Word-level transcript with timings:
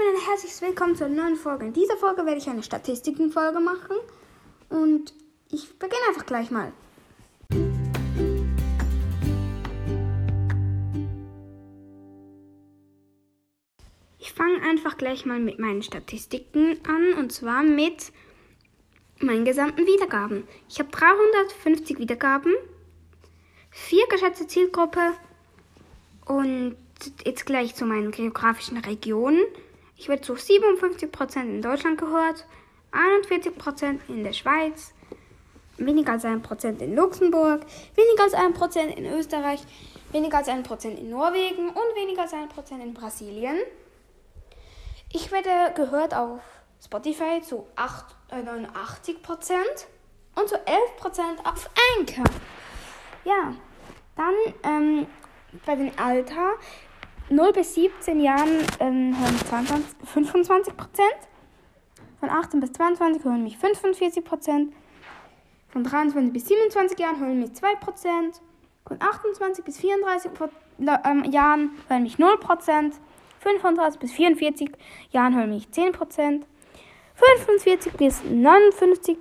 damit 0.00 0.16
ein 0.16 0.28
herzliches 0.28 0.62
Willkommen 0.62 0.96
zur 0.96 1.08
neuen 1.08 1.36
Folge. 1.36 1.66
In 1.66 1.72
dieser 1.72 1.96
Folge 1.96 2.24
werde 2.24 2.38
ich 2.38 2.48
eine 2.48 2.62
Statistikenfolge 2.62 3.60
machen 3.60 3.96
und 4.68 5.12
ich 5.50 5.78
beginne 5.78 6.00
einfach 6.08 6.24
gleich 6.24 6.50
mal. 6.50 6.72
Ich 14.18 14.32
fange 14.32 14.62
einfach 14.62 14.96
gleich 14.96 15.26
mal 15.26 15.38
mit 15.38 15.58
meinen 15.58 15.82
Statistiken 15.82 16.78
an 16.86 17.14
und 17.18 17.32
zwar 17.32 17.62
mit 17.62 18.12
meinen 19.18 19.44
gesamten 19.44 19.86
Wiedergaben. 19.86 20.44
Ich 20.68 20.78
habe 20.78 20.90
350 20.90 21.98
Wiedergaben, 21.98 22.54
vier 23.70 24.06
geschätzte 24.08 24.46
Zielgruppe 24.46 25.12
und 26.24 26.76
jetzt 27.24 27.44
gleich 27.44 27.74
zu 27.74 27.84
meinen 27.84 28.12
geografischen 28.12 28.78
Regionen. 28.78 29.40
Ich 30.00 30.08
werde 30.08 30.22
zu 30.22 30.32
57% 30.32 31.42
in 31.42 31.60
Deutschland 31.60 31.98
gehört, 31.98 32.46
41% 32.90 33.98
in 34.08 34.24
der 34.24 34.32
Schweiz, 34.32 34.94
weniger 35.76 36.12
als 36.12 36.24
1% 36.24 36.78
in 36.78 36.96
Luxemburg, 36.96 37.66
weniger 37.96 38.22
als 38.22 38.32
1% 38.32 38.96
in 38.96 39.04
Österreich, 39.04 39.60
weniger 40.10 40.38
als 40.38 40.48
1% 40.48 40.86
in 40.96 41.10
Norwegen 41.10 41.68
und 41.68 41.96
weniger 41.96 42.22
als 42.22 42.32
1% 42.32 42.80
in 42.80 42.94
Brasilien. 42.94 43.58
Ich 45.12 45.30
werde 45.32 45.74
gehört 45.74 46.14
auf 46.14 46.40
Spotify 46.82 47.42
zu 47.42 47.66
8, 47.76 48.06
äh, 48.30 48.36
89% 48.36 49.52
und 50.34 50.48
zu 50.48 50.54
11% 50.54 51.44
auf 51.44 51.68
Anchor. 51.98 52.24
Ja, 53.26 53.54
dann 54.16 54.34
ähm, 54.62 55.06
bei 55.66 55.76
dem 55.76 55.92
Alter 55.98 56.54
0 57.30 57.52
bis 57.52 57.74
17 57.74 58.18
Jahren 58.20 58.66
ähm, 58.80 59.16
hören 59.16 59.38
22, 59.48 59.96
25 60.04 60.76
Prozent. 60.76 61.16
Von 62.18 62.28
18 62.28 62.58
bis 62.60 62.72
22 62.72 63.24
hören 63.24 63.44
mich 63.44 63.56
45 63.56 64.24
Prozent. 64.24 64.72
Von 65.68 65.84
23 65.84 66.32
bis 66.32 66.46
27 66.46 66.98
Jahren 66.98 67.20
hören 67.20 67.38
mich 67.38 67.54
2 67.54 67.76
Prozent. 67.76 68.40
Von 68.84 69.00
28 69.00 69.64
bis 69.64 69.78
34 69.78 70.32
ähm, 71.04 71.24
Jahren 71.30 71.70
hören 71.88 72.02
mich 72.02 72.18
0 72.18 72.36
Prozent. 72.38 72.96
35 73.38 74.00
bis 74.00 74.12
44 74.12 74.72
Jahren 75.12 75.36
hören 75.36 75.50
mich 75.50 75.70
10 75.70 75.92
Prozent. 75.92 76.46
45 77.14 77.92
bis 77.92 78.24
59 78.24 79.18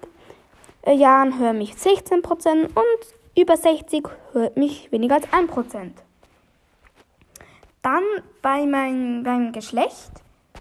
äh, 0.81 0.93
Jahren 0.95 1.37
hören 1.37 1.59
mich 1.59 1.75
16 1.75 2.23
Prozent. 2.23 2.75
Und 2.75 3.39
über 3.39 3.55
60 3.55 4.07
hört 4.31 4.57
mich 4.57 4.91
weniger 4.91 5.15
als 5.15 5.31
1 5.31 5.51
Prozent. 5.51 6.03
Dann 7.81 8.03
bei 8.41 8.65
meinem, 8.65 9.23
meinem 9.23 9.51
Geschlecht. 9.51 10.11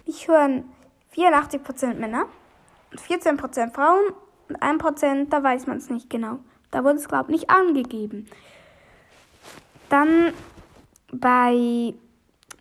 Ich 0.05 0.29
höre 0.29 0.63
84% 1.15 1.95
Männer 1.95 2.27
und 2.91 3.01
14% 3.01 3.75
Frauen 3.75 4.13
und 4.49 4.63
1%, 4.63 5.29
da 5.29 5.43
weiß 5.43 5.67
man 5.67 5.79
es 5.79 5.91
nicht 5.91 6.09
genau. 6.09 6.39
Da 6.71 6.85
wurde 6.85 6.97
es, 6.97 7.09
glaube 7.09 7.33
ich, 7.33 7.41
nicht 7.41 7.51
angegeben. 7.51 8.29
Dann 9.89 10.33
bei 11.13 11.95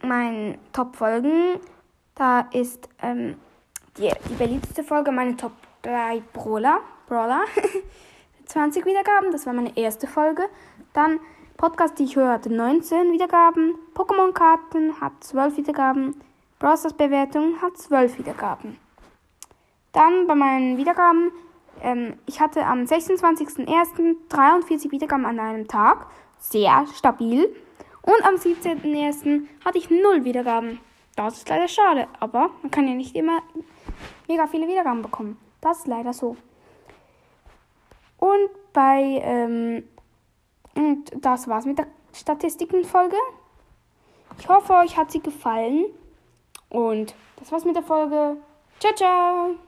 meinen 0.01 0.57
Top-Folgen, 0.73 1.59
da 2.15 2.41
ist 2.51 2.87
ähm, 3.01 3.35
die, 3.97 4.11
die 4.29 4.35
beliebteste 4.35 4.83
Folge 4.83 5.11
meine 5.11 5.35
Top 5.35 5.53
3 5.81 6.21
Brawler. 6.33 6.79
Brawler. 7.07 7.43
20 8.45 8.85
Wiedergaben, 8.85 9.31
das 9.31 9.45
war 9.45 9.53
meine 9.53 9.75
erste 9.77 10.07
Folge. 10.07 10.43
Dann 10.93 11.19
Podcast, 11.57 11.97
die 11.97 12.03
ich 12.03 12.15
höre, 12.15 12.33
hatte 12.33 12.53
19 12.53 13.11
Wiedergaben. 13.11 13.75
Pokémon-Karten 13.95 15.01
hat 15.01 15.13
12 15.21 15.57
Wiedergaben. 15.57 16.21
Browsers 16.59 16.93
Bewertung 16.93 17.59
hat 17.61 17.77
12 17.77 18.19
Wiedergaben. 18.19 18.77
Dann 19.91 20.27
bei 20.27 20.35
meinen 20.35 20.77
Wiedergaben, 20.77 21.31
ähm, 21.81 22.19
ich 22.27 22.39
hatte 22.39 22.63
am 22.63 22.83
26.01. 22.83 24.15
43 24.29 24.91
Wiedergaben 24.91 25.25
an 25.25 25.39
einem 25.39 25.67
Tag. 25.67 26.05
Sehr 26.37 26.85
stabil. 26.95 27.53
Und 28.03 28.23
am 28.23 28.35
17.01. 28.35 29.47
hatte 29.65 29.79
ich 29.79 29.89
0 29.89 30.23
Wiedergaben. 30.23 30.79
Das 31.15 31.37
ist 31.37 31.49
leider 31.49 31.67
schade, 31.67 32.07
aber 32.19 32.51
man 32.61 32.69
kann 32.69 32.87
ja 32.87 32.93
nicht 32.93 33.15
immer 33.15 33.41
mega 34.27 34.45
viele 34.45 34.67
Wiedergaben 34.67 35.01
bekommen. 35.01 35.37
Das 35.61 35.79
ist 35.79 35.87
leider 35.87 36.13
so. 36.13 36.37
Und 38.19 38.49
bei 38.73 39.19
ähm, 39.23 39.83
und 40.77 41.11
das 41.25 41.47
war's 41.47 41.65
mit 41.65 41.79
der 41.79 41.87
Statistikenfolge. 42.13 43.17
Ich 44.39 44.47
hoffe, 44.47 44.73
euch 44.73 44.95
hat 44.95 45.11
sie 45.11 45.21
gefallen. 45.21 45.85
Und 46.69 47.15
das 47.37 47.51
war's 47.51 47.65
mit 47.65 47.75
der 47.75 47.83
Folge. 47.83 48.37
Ciao, 48.79 48.93
ciao! 48.93 49.66